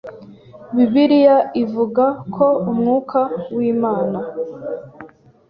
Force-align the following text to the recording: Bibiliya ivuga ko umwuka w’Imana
Bibiliya 0.75 1.37
ivuga 1.63 2.05
ko 2.35 2.45
umwuka 2.69 3.19
w’Imana 3.55 4.19